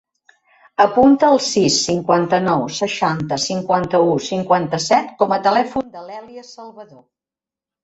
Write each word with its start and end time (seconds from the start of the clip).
Apunta 0.85 1.27
el 1.33 1.41
sis, 1.47 1.75
cinquanta-nou, 1.89 2.65
seixanta, 2.79 3.39
cinquanta-u, 3.45 4.09
cinquanta-set 4.31 5.15
com 5.23 5.39
a 5.39 5.41
telèfon 5.51 5.95
de 5.95 6.05
l'Èlia 6.11 6.49
Salvador. 6.51 7.07